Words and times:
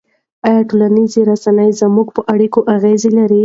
آیا 0.47 0.61
ټولنیزې 0.69 1.21
رسنۍ 1.31 1.69
زموږ 1.81 2.07
په 2.15 2.21
اړیکو 2.33 2.59
اغېز 2.75 3.01
لري؟ 3.17 3.39